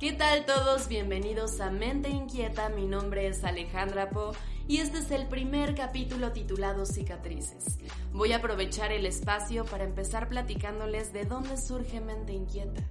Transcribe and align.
¿Qué 0.00 0.12
tal 0.12 0.46
todos? 0.46 0.88
Bienvenidos 0.88 1.60
a 1.60 1.70
Mente 1.70 2.08
Inquieta, 2.08 2.70
mi 2.70 2.86
nombre 2.86 3.26
es 3.26 3.44
Alejandra 3.44 4.08
Po 4.08 4.32
y 4.66 4.78
este 4.78 4.96
es 4.96 5.10
el 5.10 5.28
primer 5.28 5.74
capítulo 5.74 6.32
titulado 6.32 6.86
Cicatrices. 6.86 7.76
Voy 8.10 8.32
a 8.32 8.38
aprovechar 8.38 8.92
el 8.92 9.04
espacio 9.04 9.66
para 9.66 9.84
empezar 9.84 10.30
platicándoles 10.30 11.12
de 11.12 11.26
dónde 11.26 11.58
surge 11.58 12.00
Mente 12.00 12.32
Inquieta. 12.32 12.82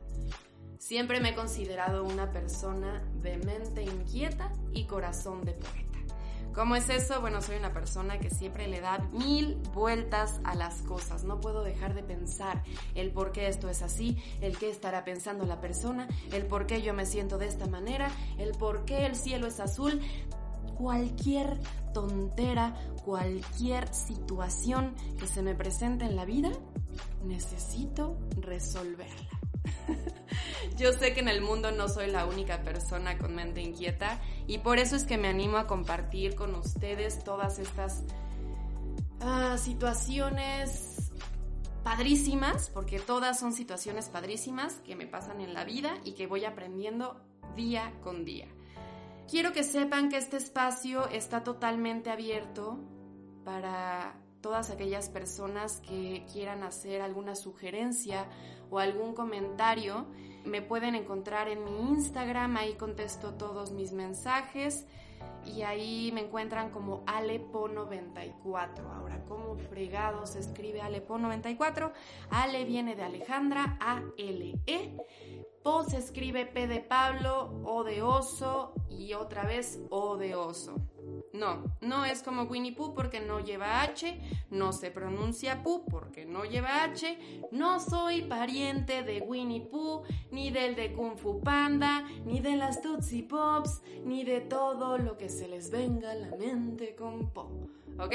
Siempre 0.77 1.19
me 1.19 1.29
he 1.29 1.35
considerado 1.35 2.03
una 2.03 2.31
persona 2.31 3.03
de 3.23 3.37
mente 3.37 3.81
inquieta 3.81 4.53
y 4.71 4.85
corazón 4.85 5.43
de 5.45 5.53
poeta. 5.53 5.88
¿Cómo 6.59 6.75
es 6.75 6.89
eso? 6.89 7.21
Bueno, 7.21 7.41
soy 7.41 7.55
una 7.55 7.71
persona 7.71 8.19
que 8.19 8.29
siempre 8.29 8.67
le 8.67 8.81
da 8.81 8.97
mil 9.13 9.55
vueltas 9.73 10.41
a 10.43 10.55
las 10.55 10.81
cosas. 10.81 11.23
No 11.23 11.39
puedo 11.39 11.63
dejar 11.63 11.93
de 11.93 12.03
pensar 12.03 12.63
el 12.95 13.13
por 13.13 13.31
qué 13.31 13.47
esto 13.47 13.69
es 13.69 13.81
así, 13.81 14.17
el 14.41 14.57
qué 14.57 14.69
estará 14.69 15.05
pensando 15.05 15.45
la 15.45 15.61
persona, 15.61 16.09
el 16.33 16.45
por 16.47 16.67
qué 16.67 16.81
yo 16.81 16.93
me 16.93 17.05
siento 17.05 17.37
de 17.37 17.47
esta 17.47 17.67
manera, 17.67 18.11
el 18.37 18.51
por 18.51 18.83
qué 18.83 19.05
el 19.05 19.15
cielo 19.15 19.47
es 19.47 19.61
azul. 19.61 20.01
Cualquier 20.77 21.57
tontera, 21.93 22.75
cualquier 23.05 23.87
situación 23.93 24.95
que 25.17 25.27
se 25.27 25.41
me 25.41 25.55
presente 25.55 26.03
en 26.03 26.17
la 26.17 26.25
vida, 26.25 26.51
necesito 27.23 28.17
resolverla. 28.35 29.38
Yo 30.77 30.93
sé 30.93 31.13
que 31.13 31.19
en 31.19 31.27
el 31.27 31.41
mundo 31.41 31.71
no 31.71 31.87
soy 31.87 32.07
la 32.07 32.25
única 32.25 32.63
persona 32.63 33.17
con 33.17 33.35
mente 33.35 33.61
inquieta 33.61 34.19
y 34.47 34.59
por 34.59 34.79
eso 34.79 34.95
es 34.95 35.03
que 35.03 35.17
me 35.17 35.27
animo 35.27 35.57
a 35.57 35.67
compartir 35.67 36.35
con 36.35 36.55
ustedes 36.55 37.23
todas 37.23 37.59
estas 37.59 38.03
ah, 39.21 39.57
situaciones 39.57 41.11
padrísimas, 41.83 42.69
porque 42.69 42.99
todas 42.99 43.39
son 43.39 43.53
situaciones 43.53 44.09
padrísimas 44.09 44.75
que 44.85 44.95
me 44.95 45.07
pasan 45.07 45.41
en 45.41 45.53
la 45.53 45.63
vida 45.63 45.97
y 46.03 46.11
que 46.13 46.27
voy 46.27 46.45
aprendiendo 46.45 47.19
día 47.55 47.93
con 48.03 48.25
día. 48.25 48.47
Quiero 49.29 49.53
que 49.53 49.63
sepan 49.63 50.09
que 50.09 50.17
este 50.17 50.37
espacio 50.37 51.07
está 51.09 51.43
totalmente 51.43 52.09
abierto 52.09 52.79
para 53.45 54.15
todas 54.41 54.69
aquellas 54.69 55.09
personas 55.09 55.81
que 55.81 56.25
quieran 56.31 56.63
hacer 56.63 57.01
alguna 57.01 57.35
sugerencia 57.35 58.25
o 58.69 58.79
algún 58.79 59.13
comentario. 59.13 60.05
Me 60.45 60.61
pueden 60.61 60.95
encontrar 60.95 61.49
en 61.49 61.63
mi 61.63 61.89
Instagram, 61.89 62.57
ahí 62.57 62.75
contesto 62.75 63.33
todos 63.33 63.71
mis 63.71 63.91
mensajes 63.91 64.85
y 65.45 65.61
ahí 65.63 66.11
me 66.13 66.21
encuentran 66.21 66.69
como 66.69 67.05
Alepo94. 67.05 68.79
Ahora, 68.93 69.23
¿cómo 69.27 69.57
fregado 69.57 70.25
se 70.25 70.39
escribe 70.39 70.81
Alepo94? 70.81 71.91
Ale 72.29 72.65
viene 72.65 72.95
de 72.95 73.03
Alejandra, 73.03 73.77
A-L-E. 73.79 74.97
Po 75.63 75.83
se 75.83 75.97
escribe 75.97 76.45
P 76.45 76.67
de 76.67 76.79
Pablo, 76.79 77.61
O 77.65 77.83
de 77.83 78.01
oso 78.01 78.73
y 78.89 79.13
otra 79.13 79.43
vez 79.43 79.81
O 79.89 80.17
de 80.17 80.35
oso. 80.35 80.75
No, 81.33 81.63
no 81.81 82.05
es 82.05 82.23
como 82.23 82.43
Winnie 82.43 82.73
Pooh 82.73 82.93
porque 82.93 83.19
no 83.19 83.39
lleva 83.39 83.81
H, 83.81 84.19
no 84.49 84.73
se 84.73 84.91
pronuncia 84.91 85.63
Pooh 85.63 85.85
porque 85.85 86.25
no 86.25 86.43
lleva 86.43 86.83
H, 86.83 87.17
no 87.51 87.79
soy 87.79 88.23
pariente 88.23 89.03
de 89.03 89.21
Winnie 89.21 89.61
Pooh, 89.61 90.03
ni 90.31 90.49
del 90.49 90.75
de 90.75 90.93
Kung 90.93 91.17
Fu 91.17 91.39
Panda, 91.41 92.07
ni 92.25 92.39
de 92.39 92.55
las 92.55 92.81
Tootsie 92.81 93.23
Pops, 93.23 93.81
ni 94.03 94.23
de 94.23 94.41
todo 94.41 94.97
lo 94.97 95.17
que 95.17 95.29
se 95.29 95.47
les 95.47 95.69
venga 95.69 96.11
a 96.11 96.15
la 96.15 96.35
mente 96.35 96.95
con 96.95 97.29
Po. 97.31 97.51
¿Ok? 97.99 98.13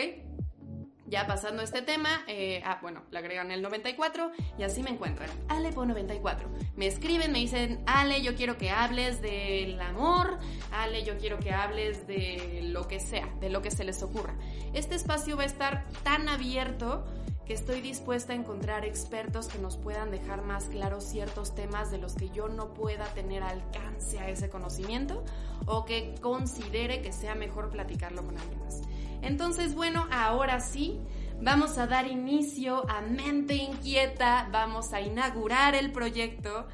Ya 1.15 1.29
pasando 1.29 1.63
este 1.63 1.81
tema, 1.81 2.25
eh, 2.27 2.61
ah, 2.65 2.81
bueno, 2.83 3.05
le 3.13 3.19
agregan 3.21 3.53
el 3.53 3.63
94 3.63 4.33
y 4.59 4.65
así 4.65 4.83
me 4.83 4.91
encuentran. 4.91 5.31
Alepo94. 5.47 6.49
Me 6.75 6.89
escriben, 6.89 7.31
me 7.31 7.39
dicen, 7.39 7.85
Ale, 7.87 8.21
yo 8.21 8.35
quiero 8.35 8.59
que 8.59 8.71
hables 8.71 9.23
del 9.23 9.81
amor, 9.81 10.41
Ale, 10.73 11.05
yo 11.05 11.17
quiero 11.17 11.39
que 11.39 11.53
hables 11.53 12.09
de 12.09 12.63
lo 12.65 12.89
que 12.89 12.99
sea, 12.99 13.33
de 13.39 13.49
lo 13.49 13.63
que 13.63 13.71
se 13.71 13.85
les 13.85 14.03
ocurra. 14.03 14.35
Este 14.73 14.97
espacio 14.97 15.37
va 15.37 15.45
a 15.45 15.47
estar 15.47 15.85
tan 16.03 16.29
abierto 16.29 17.07
que 17.47 17.55
estoy 17.55 17.81
dispuesta 17.81 18.33
a 18.33 18.37
encontrar 18.37 18.85
expertos 18.85 19.47
que 19.47 19.59
nos 19.59 19.77
puedan 19.77 20.11
dejar 20.11 20.43
más 20.43 20.65
claros 20.65 21.05
ciertos 21.05 21.55
temas 21.55 21.93
de 21.93 21.99
los 21.99 22.15
que 22.15 22.31
yo 22.31 22.49
no 22.49 22.75
pueda 22.75 23.05
tener 23.15 23.45
alcance 23.45 24.19
a 24.19 24.31
ese 24.31 24.51
conocimiento 24.51 25.23
o 25.67 25.85
que 25.85 26.17
considere 26.21 27.03
que 27.03 27.13
sea 27.13 27.37
mejor 27.37 27.71
platicarlo 27.71 28.25
con 28.25 28.37
alguien 28.37 28.59
más. 28.65 28.83
Entonces, 29.25 29.75
bueno, 29.75 30.07
ahora 30.11 30.61
sí, 30.61 31.01
vamos 31.41 31.79
a 31.79 31.87
dar 31.87 32.07
inicio 32.07 32.89
a 32.91 33.01
Mente 33.01 33.55
Inquieta, 33.55 34.51
vamos 34.53 34.93
a 34.93 35.01
inaugurar 35.01 35.75
el 35.75 35.93
proyecto 35.93 36.69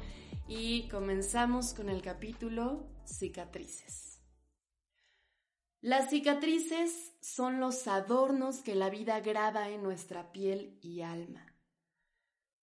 y 0.49 0.89
comenzamos 0.89 1.73
con 1.73 1.87
el 1.87 2.01
capítulo 2.01 2.85
Cicatrices. 3.05 4.21
Las 5.79 6.09
cicatrices 6.09 7.13
son 7.21 7.61
los 7.61 7.87
adornos 7.87 8.57
que 8.57 8.75
la 8.75 8.89
vida 8.89 9.21
graba 9.21 9.69
en 9.69 9.81
nuestra 9.81 10.33
piel 10.33 10.77
y 10.81 11.03
alma. 11.03 11.55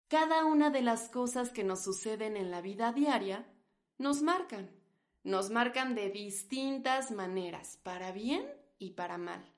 Cada 0.09 0.45
una 0.45 0.69
de 0.69 0.83
las 0.83 1.09
cosas 1.09 1.49
que 1.49 1.65
nos 1.65 1.83
suceden 1.83 2.37
en 2.37 2.51
la 2.51 2.61
vida 2.61 2.93
diaria 2.93 3.47
nos 3.97 4.21
marcan, 4.21 4.71
nos 5.25 5.49
marcan 5.49 5.95
de 5.95 6.11
distintas 6.11 7.11
maneras, 7.11 7.79
para 7.83 8.13
bien 8.13 8.47
y 8.79 8.91
para 8.91 9.17
mal. 9.17 9.58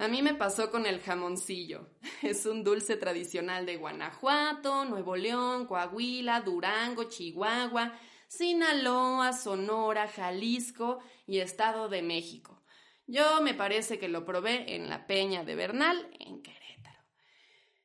A 0.00 0.08
mí 0.08 0.22
me 0.22 0.32
pasó 0.32 0.70
con 0.70 0.86
el 0.86 1.02
jamoncillo. 1.02 1.90
Es 2.22 2.46
un 2.46 2.64
dulce 2.64 2.96
tradicional 2.96 3.66
de 3.66 3.76
Guanajuato, 3.76 4.86
Nuevo 4.86 5.14
León, 5.14 5.66
Coahuila, 5.66 6.40
Durango, 6.40 7.04
Chihuahua, 7.04 7.92
Sinaloa, 8.26 9.34
Sonora, 9.34 10.08
Jalisco 10.08 11.00
y 11.26 11.40
Estado 11.40 11.90
de 11.90 12.00
México. 12.00 12.62
Yo 13.06 13.42
me 13.42 13.52
parece 13.52 13.98
que 13.98 14.08
lo 14.08 14.24
probé 14.24 14.74
en 14.74 14.88
la 14.88 15.06
Peña 15.06 15.44
de 15.44 15.54
Bernal, 15.54 16.10
en 16.18 16.40
Querétaro. 16.40 17.04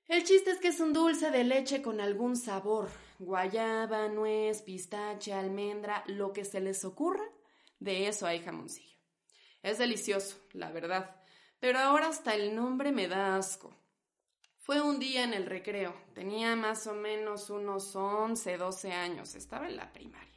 El 0.08 0.24
chiste 0.24 0.52
es 0.52 0.60
que 0.60 0.70
es 0.70 0.80
un 0.80 0.94
dulce 0.94 1.32
de 1.32 1.44
leche 1.44 1.82
con 1.82 2.00
algún 2.00 2.38
sabor. 2.38 2.88
Guayaba, 3.20 4.08
nuez, 4.08 4.62
pistache, 4.62 5.34
almendra, 5.34 6.06
lo 6.08 6.32
que 6.32 6.46
se 6.46 6.62
les 6.62 6.86
ocurra, 6.86 7.26
de 7.80 8.08
eso 8.08 8.26
hay 8.26 8.40
jamoncillo. 8.40 8.98
Es 9.62 9.80
delicioso, 9.80 10.38
la 10.54 10.72
verdad 10.72 11.25
pero 11.60 11.80
ahora 11.80 12.08
hasta 12.08 12.36
el 12.36 12.56
nombre 12.56 12.92
me 12.92 13.08
da 13.08 13.36
asco. 13.36 13.76
Fue 14.58 14.82
un 14.82 15.00
día 15.00 15.24
en 15.24 15.34
el 15.34 15.46
recreo, 15.46 15.94
tenía 16.14 16.56
más 16.56 16.88
o 16.88 16.94
menos 16.94 17.50
unos 17.50 17.96
11, 17.96 18.58
12 18.58 18.92
años, 18.94 19.36
estaba 19.36 19.68
en 19.68 19.78
la 19.78 19.94
primaria. 19.94 20.36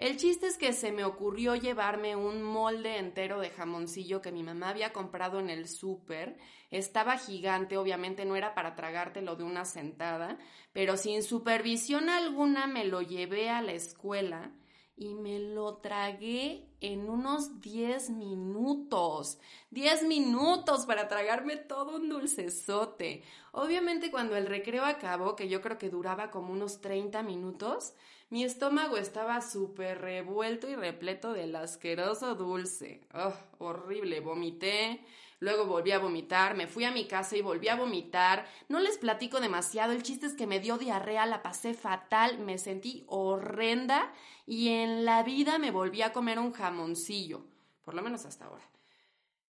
El 0.00 0.16
chiste 0.16 0.46
es 0.46 0.56
que 0.56 0.72
se 0.72 0.92
me 0.92 1.04
ocurrió 1.04 1.56
llevarme 1.56 2.16
un 2.16 2.42
molde 2.42 2.96
entero 2.96 3.38
de 3.38 3.50
jamoncillo 3.50 4.22
que 4.22 4.32
mi 4.32 4.42
mamá 4.42 4.70
había 4.70 4.94
comprado 4.94 5.40
en 5.40 5.50
el 5.50 5.68
súper. 5.68 6.38
Estaba 6.70 7.18
gigante, 7.18 7.76
obviamente 7.76 8.24
no 8.24 8.34
era 8.34 8.54
para 8.54 8.74
tragártelo 8.74 9.36
de 9.36 9.44
una 9.44 9.66
sentada, 9.66 10.38
pero 10.72 10.96
sin 10.96 11.22
supervisión 11.22 12.08
alguna 12.08 12.66
me 12.66 12.86
lo 12.86 13.02
llevé 13.02 13.50
a 13.50 13.60
la 13.60 13.72
escuela 13.72 14.52
y 15.00 15.14
me 15.14 15.38
lo 15.38 15.78
tragué 15.78 16.66
en 16.82 17.08
unos 17.08 17.62
10 17.62 18.10
minutos. 18.10 19.38
10 19.70 20.02
minutos 20.02 20.84
para 20.84 21.08
tragarme 21.08 21.56
todo 21.56 21.96
un 21.96 22.10
dulcezote. 22.10 23.22
Obviamente 23.52 24.10
cuando 24.10 24.36
el 24.36 24.46
recreo 24.46 24.84
acabó, 24.84 25.36
que 25.36 25.48
yo 25.48 25.62
creo 25.62 25.78
que 25.78 25.88
duraba 25.88 26.30
como 26.30 26.52
unos 26.52 26.82
30 26.82 27.22
minutos, 27.22 27.94
mi 28.28 28.44
estómago 28.44 28.98
estaba 28.98 29.40
súper 29.40 30.02
revuelto 30.02 30.68
y 30.68 30.76
repleto 30.76 31.32
del 31.32 31.56
asqueroso 31.56 32.34
dulce. 32.34 33.00
Oh, 33.14 33.32
horrible, 33.58 34.20
vomité. 34.20 35.00
Luego 35.40 35.64
volví 35.64 35.90
a 35.90 35.98
vomitar, 35.98 36.54
me 36.54 36.66
fui 36.66 36.84
a 36.84 36.90
mi 36.90 37.06
casa 37.06 37.34
y 37.34 37.40
volví 37.40 37.68
a 37.68 37.74
vomitar. 37.74 38.46
No 38.68 38.78
les 38.78 38.98
platico 38.98 39.40
demasiado, 39.40 39.92
el 39.92 40.02
chiste 40.02 40.26
es 40.26 40.34
que 40.34 40.46
me 40.46 40.60
dio 40.60 40.76
diarrea, 40.76 41.24
la 41.24 41.42
pasé 41.42 41.72
fatal, 41.72 42.38
me 42.38 42.58
sentí 42.58 43.04
horrenda 43.08 44.12
y 44.46 44.68
en 44.68 45.06
la 45.06 45.22
vida 45.22 45.58
me 45.58 45.70
volví 45.70 46.02
a 46.02 46.12
comer 46.12 46.38
un 46.38 46.52
jamoncillo, 46.52 47.46
por 47.82 47.94
lo 47.94 48.02
menos 48.02 48.26
hasta 48.26 48.44
ahora. 48.44 48.70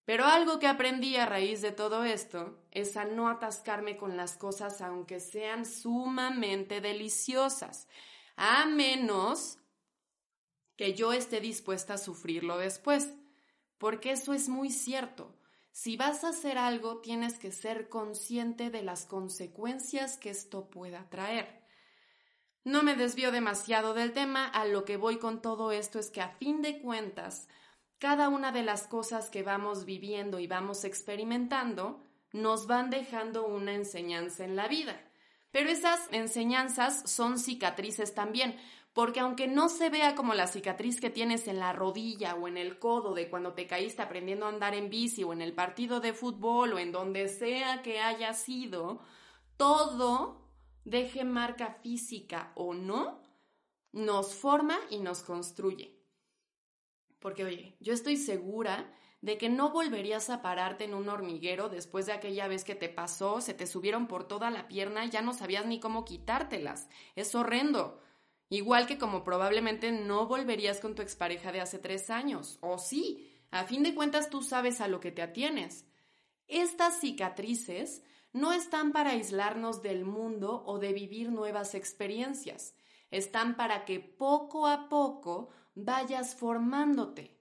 Pero 0.06 0.26
algo 0.26 0.60
que 0.60 0.68
aprendí 0.68 1.18
a 1.18 1.26
raíz 1.26 1.62
de 1.62 1.74
todo 1.74 2.06
esto 2.06 2.58
es 2.72 2.96
a 2.96 3.04
no 3.04 3.30
atascarme 3.30 3.98
con 3.98 4.16
las 4.16 4.38
cosas 4.38 4.82
aunque 4.82 5.20
sean 5.20 5.66
sumamente 5.66 6.80
deliciosas, 6.80 7.90
a 8.38 8.66
menos 8.66 9.58
que 10.78 10.94
yo 10.94 11.12
esté 11.12 11.42
dispuesta 11.42 11.96
a 11.96 11.98
sufrirlo 11.98 12.58
después, 12.58 13.14
porque 13.78 14.12
eso 14.12 14.34
es 14.34 14.48
muy 14.48 14.70
cierto. 14.70 15.36
Si 15.71 15.95
vas 15.95 16.23
a 16.23 16.29
hacer 16.29 16.57
algo, 16.57 17.00
tienes 17.00 17.39
que 17.39 17.51
ser 17.51 17.89
consciente 17.89 18.69
de 18.69 18.81
las 18.81 19.06
consecuencias 19.06 20.18
que 20.18 20.29
esto 20.29 20.69
pueda 20.69 21.09
traer. 21.09 21.62
No 22.63 22.83
me 22.83 22.95
desvío 22.95 23.31
demasiado 23.31 23.94
del 23.94 24.13
tema, 24.13 24.45
a 24.47 24.65
lo 24.65 24.85
que 24.85 24.97
voy 24.97 25.18
con 25.18 25.41
todo 25.41 25.71
esto 25.71 25.97
es 25.97 26.12
que 26.12 26.21
a 26.21 26.29
fin 26.29 26.62
de 26.62 26.79
cuentas, 26.79 27.47
cada 27.97 28.29
una 28.29 28.51
de 28.51 28.63
las 28.63 28.88
cosas 28.88 29.29
que 29.29 29.44
vamos 29.44 29.85
viviendo 29.85 30.39
y 30.39 30.47
vamos 30.47 30.83
experimentando 30.83 32.03
nos 32.33 32.68
van 32.68 32.89
dejando 32.89 33.45
una 33.45 33.73
enseñanza 33.73 34.45
en 34.45 34.56
la 34.56 34.68
vida. 34.68 35.00
Pero 35.51 35.69
esas 35.69 36.00
enseñanzas 36.12 37.09
son 37.09 37.38
cicatrices 37.38 38.13
también, 38.13 38.56
porque 38.94 39.19
aunque 39.19 39.48
no 39.48 39.69
se 39.69 39.89
vea 39.89 40.15
como 40.15 40.33
la 40.33 40.48
cicatriz 40.48 41.00
que 41.00 41.09
tienes 41.09 41.48
en 41.48 41.59
la 41.59 41.74
rodilla 41.74 42.36
o 42.36 42.48
en 42.48 42.57
el 42.57 42.80
codo 42.80 43.13
de 43.13 43.30
cuando 43.30 43.53
te 43.53 43.68
caíste 43.68 44.01
aprendiendo 44.01 44.45
a 44.45 44.50
andar 44.50 44.74
en 44.74 44.89
bici 44.89 45.24
o 45.24 45.33
en 45.33 45.42
el 45.42 45.53
partido 45.53 46.00
de 46.00 46.13
fútbol 46.13 46.74
o 46.74 46.80
en 46.80 46.92
donde 46.92 47.27
sea 47.27 47.81
que 47.81 48.00
haya 48.00 48.33
sido, 48.33 49.01
todo, 49.57 50.50
deje 50.83 51.24
marca 51.24 51.77
física 51.81 52.51
o 52.56 52.74
no, 52.74 53.21
nos 53.92 54.33
forma 54.33 54.77
y 54.89 55.00
nos 55.00 55.24
construye. 55.24 55.97
Porque, 57.19 57.45
oye, 57.45 57.75
yo 57.80 57.94
estoy 57.94 58.18
segura 58.18 58.92
de 59.21 59.38
que 59.38 59.50
no 59.50 59.69
volverías 59.69 60.29
a 60.29 60.41
pararte 60.41 60.83
en 60.83 60.95
un 60.95 61.07
hormiguero 61.07 61.69
después 61.69 62.07
de 62.07 62.13
aquella 62.13 62.47
vez 62.47 62.63
que 62.63 62.75
te 62.75 62.89
pasó, 62.89 63.39
se 63.39 63.53
te 63.53 63.68
subieron 63.68 64.07
por 64.07 64.27
toda 64.27 64.50
la 64.50 64.68
pierna 64.68 65.06
y 65.06 65.12
ya 65.12 65.21
no 65.21 65.33
sabías 65.33 65.65
ni 65.65 65.79
cómo 65.79 66.06
quitártelas. 66.06 66.89
Es 67.15 67.35
horrendo. 67.35 68.01
Igual 68.50 68.88
que 68.88 68.97
como 68.97 69.23
probablemente 69.23 69.91
no 69.91 70.25
volverías 70.27 70.79
con 70.79 70.95
tu 70.95 71.01
expareja 71.01 71.51
de 71.51 71.62
hace 71.62 71.77
tres 71.77 72.09
años. 72.09 72.57
O 72.62 72.79
sí, 72.79 73.31
a 73.51 73.63
fin 73.63 73.83
de 73.83 73.94
cuentas 73.94 74.29
tú 74.29 74.41
sabes 74.41 74.81
a 74.81 74.88
lo 74.88 75.00
que 75.00 75.12
te 75.12 75.21
atienes. 75.21 75.85
Estas 76.47 77.00
cicatrices 77.00 78.03
no 78.33 78.53
están 78.53 78.91
para 78.91 79.12
aislarnos 79.12 79.81
del 79.81 80.03
mundo 80.03 80.63
o 80.65 80.79
de 80.79 80.94
vivir 80.94 81.31
nuevas 81.31 81.75
experiencias. 81.75 82.75
Están 83.12 83.56
para 83.56 83.85
que 83.85 84.00
poco 84.00 84.68
a 84.68 84.89
poco 84.89 85.50
vayas 85.75 86.35
formándote, 86.35 87.41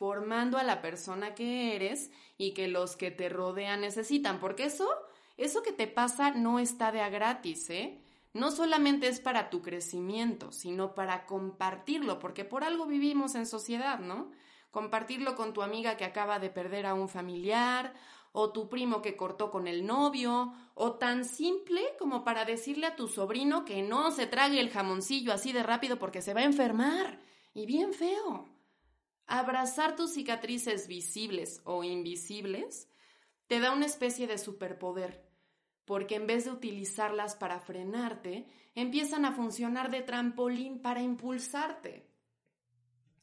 formando 0.00 0.56
a 0.56 0.62
la 0.62 0.80
persona 0.80 1.34
que 1.34 1.76
eres 1.76 2.10
y 2.38 2.54
que 2.54 2.68
los 2.68 2.96
que 2.96 3.10
te 3.10 3.28
rodean 3.28 3.82
necesitan, 3.82 4.40
porque 4.40 4.64
eso, 4.64 4.88
eso 5.36 5.62
que 5.62 5.72
te 5.72 5.86
pasa 5.86 6.30
no 6.30 6.58
está 6.58 6.90
de 6.90 7.02
a 7.02 7.10
gratis, 7.10 7.68
¿eh? 7.68 8.00
No 8.32 8.50
solamente 8.50 9.08
es 9.08 9.20
para 9.20 9.50
tu 9.50 9.60
crecimiento, 9.60 10.52
sino 10.52 10.94
para 10.94 11.26
compartirlo, 11.26 12.18
porque 12.18 12.46
por 12.46 12.64
algo 12.64 12.86
vivimos 12.86 13.34
en 13.34 13.44
sociedad, 13.44 13.98
¿no? 13.98 14.30
Compartirlo 14.70 15.36
con 15.36 15.52
tu 15.52 15.60
amiga 15.60 15.98
que 15.98 16.06
acaba 16.06 16.38
de 16.38 16.48
perder 16.48 16.86
a 16.86 16.94
un 16.94 17.10
familiar, 17.10 17.92
o 18.32 18.52
tu 18.52 18.70
primo 18.70 19.02
que 19.02 19.18
cortó 19.18 19.50
con 19.50 19.68
el 19.68 19.84
novio, 19.84 20.54
o 20.76 20.92
tan 20.92 21.26
simple 21.26 21.82
como 21.98 22.24
para 22.24 22.46
decirle 22.46 22.86
a 22.86 22.96
tu 22.96 23.06
sobrino 23.06 23.66
que 23.66 23.82
no 23.82 24.12
se 24.12 24.26
trague 24.26 24.60
el 24.60 24.70
jamoncillo 24.70 25.34
así 25.34 25.52
de 25.52 25.62
rápido 25.62 25.98
porque 25.98 26.22
se 26.22 26.32
va 26.32 26.40
a 26.40 26.44
enfermar. 26.44 27.20
Y 27.52 27.66
bien 27.66 27.92
feo. 27.92 28.49
Abrazar 29.32 29.94
tus 29.94 30.12
cicatrices 30.12 30.88
visibles 30.88 31.60
o 31.62 31.84
invisibles 31.84 32.88
te 33.46 33.60
da 33.60 33.70
una 33.70 33.86
especie 33.86 34.26
de 34.26 34.38
superpoder, 34.38 35.24
porque 35.84 36.16
en 36.16 36.26
vez 36.26 36.46
de 36.46 36.50
utilizarlas 36.50 37.36
para 37.36 37.60
frenarte, 37.60 38.48
empiezan 38.74 39.24
a 39.24 39.30
funcionar 39.30 39.88
de 39.88 40.02
trampolín 40.02 40.82
para 40.82 41.00
impulsarte. 41.00 42.10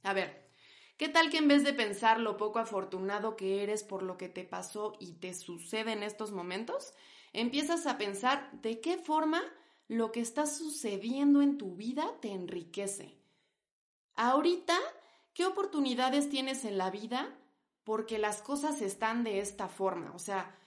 A 0.03 0.13
ver, 0.13 0.47
¿Qué 0.95 1.09
tal 1.09 1.29
que 1.29 1.39
en 1.39 1.49
vez 1.49 1.65
de 1.65 1.73
pensar 1.73 2.21
lo 2.21 2.37
poco 2.37 2.57
afortunado 2.57 3.35
que 3.35 3.61
eres 3.61 3.83
por 3.83 4.01
lo 4.01 4.17
que 4.17 4.29
te 4.29 4.45
pasó 4.45 4.93
y 4.99 5.11
te 5.19 5.33
sucede 5.33 5.91
en 5.91 6.03
estos 6.03 6.31
momentos, 6.31 6.93
empiezas 7.33 7.85
a 7.85 7.97
pensar 7.97 8.49
de 8.61 8.79
qué 8.79 8.97
forma 8.97 9.43
lo 9.89 10.13
que 10.13 10.21
está 10.21 10.45
sucediendo 10.47 11.41
en 11.41 11.57
tu 11.57 11.75
vida 11.75 12.15
te 12.21 12.31
enriquece? 12.31 13.19
Ahorita, 14.15 14.79
¿qué 15.37 15.45
oportunidades 15.45 16.31
tienes 16.31 16.65
en 16.65 16.79
la 16.79 16.89
vida 16.89 17.29
porque 17.83 18.17
las 18.17 18.41
cosas 18.41 18.81
están 18.81 19.23
de 19.23 19.39
esta 19.39 19.67
forma? 19.67 20.11
O 20.15 20.17
sea, 20.19 20.57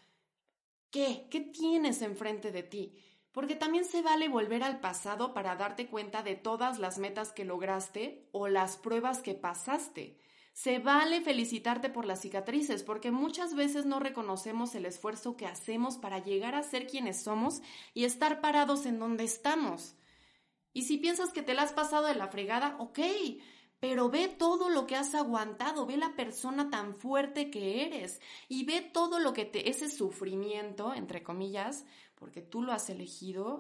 ¿qué? 0.92 1.26
¿Qué 1.28 1.40
tienes 1.40 2.02
enfrente 2.02 2.52
de 2.52 2.62
ti? 2.62 2.94
Porque 3.32 3.56
también 3.56 3.84
se 3.84 4.00
vale 4.00 4.28
volver 4.28 4.62
al 4.62 4.78
pasado 4.78 5.34
para 5.34 5.56
darte 5.56 5.88
cuenta 5.88 6.22
de 6.22 6.36
todas 6.36 6.78
las 6.78 6.98
metas 6.98 7.32
que 7.32 7.44
lograste 7.44 8.28
o 8.30 8.46
las 8.46 8.76
pruebas 8.76 9.22
que 9.22 9.34
pasaste. 9.34 10.20
Se 10.52 10.78
vale 10.78 11.20
felicitarte 11.20 11.90
por 11.90 12.04
las 12.04 12.20
cicatrices, 12.20 12.84
porque 12.84 13.10
muchas 13.10 13.56
veces 13.56 13.86
no 13.86 13.98
reconocemos 13.98 14.76
el 14.76 14.86
esfuerzo 14.86 15.36
que 15.36 15.46
hacemos 15.46 15.98
para 15.98 16.20
llegar 16.20 16.54
a 16.54 16.62
ser 16.62 16.86
quienes 16.86 17.20
somos 17.24 17.60
y 17.92 18.04
estar 18.04 18.40
parados 18.40 18.86
en 18.86 19.00
donde 19.00 19.24
estamos. 19.24 19.96
Y 20.72 20.82
si 20.82 20.98
piensas 20.98 21.32
que 21.32 21.42
te 21.42 21.54
la 21.54 21.62
has 21.62 21.72
pasado 21.72 22.06
de 22.06 22.14
la 22.14 22.28
fregada, 22.28 22.76
ok, 22.78 23.00
pero 23.80 24.10
ve 24.10 24.28
todo 24.28 24.68
lo 24.68 24.86
que 24.86 24.94
has 24.94 25.14
aguantado, 25.14 25.86
ve 25.86 25.96
la 25.96 26.14
persona 26.14 26.68
tan 26.70 26.94
fuerte 26.94 27.50
que 27.50 27.86
eres 27.86 28.20
y 28.48 28.64
ve 28.64 28.82
todo 28.82 29.18
lo 29.18 29.32
que 29.32 29.46
te, 29.46 29.70
ese 29.70 29.88
sufrimiento, 29.88 30.94
entre 30.94 31.22
comillas, 31.22 31.86
porque 32.14 32.42
tú 32.42 32.62
lo 32.62 32.72
has 32.72 32.90
elegido, 32.90 33.58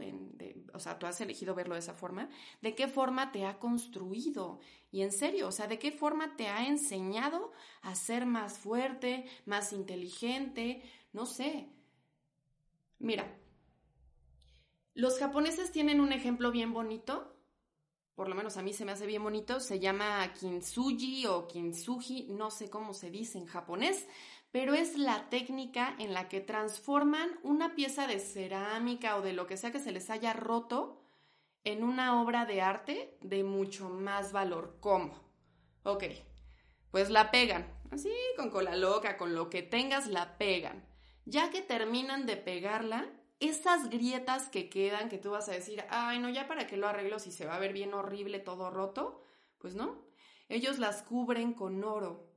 o 0.74 0.78
sea, 0.78 0.98
tú 0.98 1.06
has 1.06 1.18
elegido 1.22 1.54
verlo 1.54 1.74
de 1.74 1.80
esa 1.80 1.94
forma, 1.94 2.28
de 2.60 2.74
qué 2.74 2.88
forma 2.88 3.32
te 3.32 3.46
ha 3.46 3.58
construido. 3.58 4.60
Y 4.92 5.00
en 5.00 5.12
serio, 5.12 5.48
o 5.48 5.52
sea, 5.52 5.66
de 5.66 5.78
qué 5.78 5.90
forma 5.90 6.36
te 6.36 6.48
ha 6.48 6.66
enseñado 6.66 7.52
a 7.80 7.94
ser 7.94 8.26
más 8.26 8.58
fuerte, 8.58 9.24
más 9.46 9.72
inteligente, 9.72 10.82
no 11.14 11.24
sé. 11.24 11.70
Mira, 12.98 13.34
los 14.92 15.18
japoneses 15.18 15.72
tienen 15.72 15.98
un 15.98 16.12
ejemplo 16.12 16.50
bien 16.50 16.74
bonito, 16.74 17.34
por 18.14 18.28
lo 18.28 18.34
menos 18.34 18.56
a 18.56 18.62
mí 18.62 18.72
se 18.72 18.84
me 18.84 18.92
hace 18.92 19.06
bien 19.06 19.22
bonito, 19.22 19.60
se 19.60 19.78
llama 19.78 20.32
kintsugi 20.34 21.26
o 21.26 21.46
kintsugi, 21.46 22.28
no 22.30 22.50
sé 22.50 22.68
cómo 22.68 22.92
se 22.94 23.10
dice 23.10 23.38
en 23.38 23.46
japonés, 23.46 24.06
pero 24.52 24.74
es 24.74 24.98
la 24.98 25.28
técnica 25.30 25.94
en 25.98 26.12
la 26.12 26.28
que 26.28 26.40
transforman 26.40 27.38
una 27.42 27.74
pieza 27.74 28.06
de 28.06 28.18
cerámica 28.18 29.16
o 29.16 29.22
de 29.22 29.32
lo 29.32 29.46
que 29.46 29.56
sea 29.56 29.70
que 29.70 29.78
se 29.78 29.92
les 29.92 30.10
haya 30.10 30.32
roto 30.32 31.00
en 31.64 31.84
una 31.84 32.20
obra 32.20 32.46
de 32.46 32.60
arte 32.60 33.18
de 33.20 33.44
mucho 33.44 33.88
más 33.88 34.32
valor. 34.32 34.78
¿Cómo? 34.80 35.14
Ok, 35.82 36.04
pues 36.90 37.10
la 37.10 37.30
pegan, 37.30 37.66
así 37.90 38.10
con 38.36 38.50
cola 38.50 38.76
loca, 38.76 39.16
con 39.16 39.34
lo 39.34 39.48
que 39.50 39.62
tengas 39.62 40.06
la 40.06 40.36
pegan. 40.36 40.86
Ya 41.24 41.50
que 41.50 41.62
terminan 41.62 42.26
de 42.26 42.36
pegarla, 42.36 43.08
esas 43.40 43.90
grietas 43.90 44.48
que 44.48 44.68
quedan, 44.68 45.08
que 45.08 45.18
tú 45.18 45.30
vas 45.30 45.48
a 45.48 45.52
decir, 45.52 45.84
ay, 45.90 46.18
no, 46.18 46.28
ya 46.28 46.46
para 46.46 46.66
qué 46.66 46.76
lo 46.76 46.86
arreglo 46.86 47.18
si 47.18 47.32
se 47.32 47.46
va 47.46 47.56
a 47.56 47.60
ver 47.60 47.72
bien 47.72 47.94
horrible 47.94 48.38
todo 48.38 48.70
roto, 48.70 49.22
pues 49.58 49.74
no. 49.74 49.98
Ellos 50.48 50.78
las 50.78 51.02
cubren 51.02 51.54
con 51.54 51.82
oro 51.82 52.30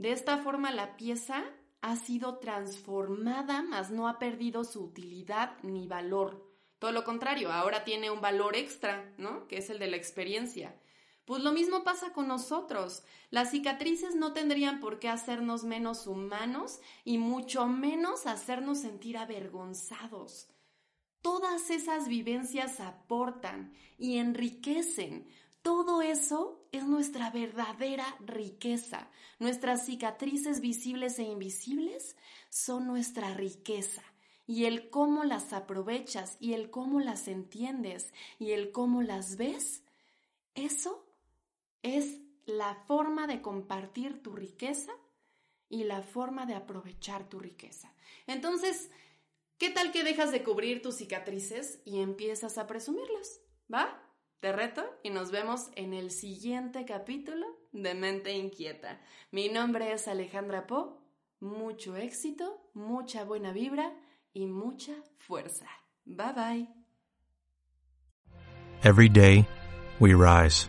de 0.00 0.12
esta 0.12 0.38
forma 0.38 0.70
la 0.70 0.96
pieza 0.96 1.44
ha 1.82 1.94
sido 1.94 2.38
transformada, 2.38 3.62
mas 3.62 3.90
no 3.90 4.08
ha 4.08 4.18
perdido 4.18 4.64
su 4.64 4.82
utilidad 4.82 5.58
ni 5.62 5.88
valor. 5.88 6.50
Todo 6.78 6.90
lo 6.92 7.04
contrario, 7.04 7.52
ahora 7.52 7.84
tiene 7.84 8.10
un 8.10 8.22
valor 8.22 8.56
extra, 8.56 9.12
¿no? 9.18 9.46
Que 9.46 9.58
es 9.58 9.68
el 9.68 9.78
de 9.78 9.88
la 9.88 9.98
experiencia. 9.98 10.74
Pues 11.30 11.44
lo 11.44 11.52
mismo 11.52 11.84
pasa 11.84 12.12
con 12.12 12.26
nosotros. 12.26 13.04
Las 13.30 13.52
cicatrices 13.52 14.16
no 14.16 14.32
tendrían 14.32 14.80
por 14.80 14.98
qué 14.98 15.08
hacernos 15.08 15.62
menos 15.62 16.08
humanos 16.08 16.80
y 17.04 17.18
mucho 17.18 17.68
menos 17.68 18.26
hacernos 18.26 18.80
sentir 18.80 19.16
avergonzados. 19.16 20.48
Todas 21.22 21.70
esas 21.70 22.08
vivencias 22.08 22.80
aportan 22.80 23.72
y 23.96 24.18
enriquecen, 24.18 25.28
todo 25.62 26.02
eso 26.02 26.66
es 26.72 26.84
nuestra 26.84 27.30
verdadera 27.30 28.16
riqueza. 28.18 29.08
Nuestras 29.38 29.86
cicatrices 29.86 30.60
visibles 30.60 31.20
e 31.20 31.22
invisibles 31.22 32.16
son 32.48 32.88
nuestra 32.88 33.34
riqueza. 33.34 34.02
Y 34.48 34.64
el 34.64 34.90
cómo 34.90 35.22
las 35.22 35.52
aprovechas 35.52 36.36
y 36.40 36.54
el 36.54 36.70
cómo 36.70 36.98
las 36.98 37.28
entiendes 37.28 38.12
y 38.40 38.50
el 38.50 38.72
cómo 38.72 39.02
las 39.02 39.36
ves, 39.36 39.84
eso 40.56 41.06
es 41.82 42.20
la 42.46 42.74
forma 42.74 43.26
de 43.26 43.40
compartir 43.40 44.22
tu 44.22 44.32
riqueza 44.32 44.92
y 45.68 45.84
la 45.84 46.02
forma 46.02 46.46
de 46.46 46.54
aprovechar 46.54 47.28
tu 47.28 47.38
riqueza. 47.38 47.94
Entonces, 48.26 48.90
¿qué 49.58 49.70
tal 49.70 49.92
que 49.92 50.04
dejas 50.04 50.32
de 50.32 50.42
cubrir 50.42 50.82
tus 50.82 50.96
cicatrices 50.96 51.80
y 51.84 52.00
empiezas 52.00 52.58
a 52.58 52.66
presumirlas? 52.66 53.40
¿Va? 53.72 54.02
Te 54.40 54.52
reto 54.52 54.84
y 55.02 55.10
nos 55.10 55.30
vemos 55.30 55.70
en 55.76 55.92
el 55.94 56.10
siguiente 56.10 56.84
capítulo 56.84 57.46
de 57.72 57.94
Mente 57.94 58.32
Inquieta. 58.32 59.00
Mi 59.30 59.48
nombre 59.48 59.92
es 59.92 60.08
Alejandra 60.08 60.66
Po 60.66 61.00
mucho 61.40 61.96
éxito, 61.96 62.70
mucha 62.74 63.24
buena 63.24 63.52
vibra 63.52 63.92
y 64.32 64.46
mucha 64.46 64.92
fuerza. 65.18 65.66
Bye 66.04 66.32
bye. 66.34 66.68
Every 68.82 69.08
day, 69.08 69.46
we 69.98 70.14
rise, 70.14 70.68